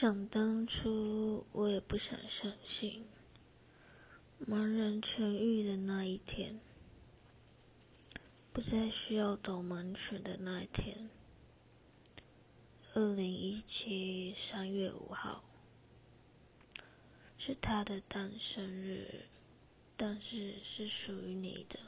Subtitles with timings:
[0.00, 3.04] 想当初，我也不想相信，
[4.48, 6.58] 盲人痊愈的那一天，
[8.50, 11.10] 不再需要导盲犬的那一天。
[12.94, 15.44] 二零一七三月五号，
[17.36, 19.26] 是他的诞生日，
[19.98, 21.78] 但是是属于你的。